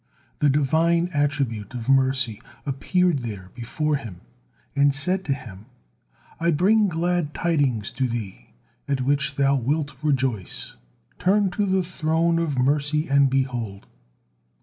[0.39, 4.21] The Divine attribute of Mercy appeared there before him
[4.75, 5.67] and said to him:
[6.39, 8.47] "I bring glad tidings to thee,
[8.87, 10.73] at which thou wilt rejoice.
[11.19, 13.85] Turn to the Throne of Mercy and behold!"